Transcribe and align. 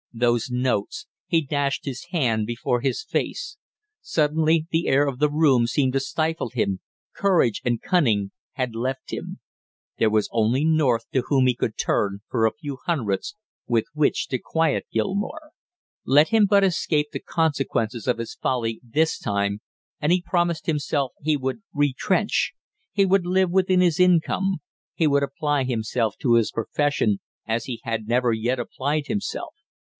Those 0.13 0.49
notes 0.49 1.05
he 1.27 1.41
dashed 1.41 1.85
his 1.85 2.05
hand 2.05 2.45
before 2.45 2.81
his 2.81 3.03
face; 3.03 3.57
suddenly 4.01 4.65
the 4.71 4.87
air 4.87 5.07
of 5.07 5.19
the 5.19 5.29
room 5.29 5.67
seemed 5.67 5.93
to 5.93 6.01
stifle 6.01 6.49
him, 6.49 6.81
courage 7.15 7.61
and 7.63 7.81
cunning 7.81 8.31
had 8.53 8.75
left 8.75 9.13
him; 9.13 9.39
there 9.99 10.09
was 10.09 10.27
only 10.33 10.65
North 10.65 11.09
to 11.11 11.21
whom 11.27 11.45
he 11.45 11.55
could 11.55 11.77
turn 11.77 12.19
for 12.29 12.45
a 12.45 12.51
few 12.51 12.79
hundreds 12.85 13.35
with 13.67 13.85
which 13.93 14.27
to 14.29 14.39
quiet 14.39 14.85
Gilmore. 14.91 15.51
Let 16.03 16.29
him 16.29 16.45
but 16.47 16.63
escape 16.63 17.11
the 17.13 17.21
consequences 17.21 18.05
of 18.07 18.17
his 18.17 18.33
folly 18.33 18.81
this 18.83 19.17
time 19.19 19.61
and 20.01 20.11
he 20.11 20.21
promised 20.21 20.65
himself 20.65 21.13
he 21.21 21.37
would 21.37 21.61
retrench; 21.73 22.53
he 22.91 23.05
would 23.05 23.25
live 23.25 23.51
within 23.51 23.79
his 23.79 23.99
income, 23.99 24.57
he 24.93 25.07
would 25.07 25.23
apply 25.23 25.63
himself 25.63 26.17
to 26.21 26.33
his 26.33 26.51
profession 26.51 27.19
as 27.47 27.65
he 27.65 27.79
had 27.83 28.07
never 28.07 28.33
yet 28.33 28.59
applied 28.59 29.05
himself. 29.05 29.53